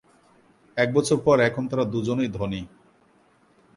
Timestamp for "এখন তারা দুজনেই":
1.39-2.29